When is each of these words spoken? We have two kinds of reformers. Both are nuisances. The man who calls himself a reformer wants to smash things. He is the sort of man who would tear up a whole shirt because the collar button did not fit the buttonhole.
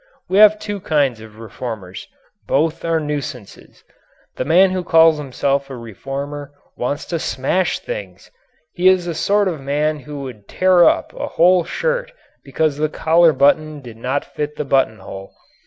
We 0.27 0.39
have 0.39 0.57
two 0.57 0.79
kinds 0.79 1.21
of 1.21 1.37
reformers. 1.37 2.07
Both 2.47 2.83
are 2.83 2.99
nuisances. 2.99 3.83
The 4.35 4.45
man 4.45 4.71
who 4.71 4.83
calls 4.83 5.19
himself 5.19 5.69
a 5.69 5.75
reformer 5.77 6.51
wants 6.75 7.05
to 7.05 7.19
smash 7.19 7.77
things. 7.77 8.31
He 8.73 8.87
is 8.87 9.05
the 9.05 9.13
sort 9.13 9.47
of 9.47 9.61
man 9.61 9.99
who 9.99 10.21
would 10.21 10.47
tear 10.47 10.85
up 10.85 11.13
a 11.13 11.27
whole 11.27 11.63
shirt 11.65 12.11
because 12.43 12.77
the 12.77 12.89
collar 12.89 13.31
button 13.31 13.79
did 13.79 13.97
not 13.97 14.25
fit 14.25 14.55
the 14.55 14.65
buttonhole. 14.65 15.33